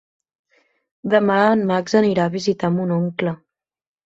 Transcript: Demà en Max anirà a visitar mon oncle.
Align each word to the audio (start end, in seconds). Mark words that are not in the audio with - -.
Demà 1.13 1.35
en 1.49 1.61
Max 1.73 1.99
anirà 2.01 2.25
a 2.27 2.33
visitar 2.37 2.71
mon 2.79 2.95
oncle. 2.97 3.37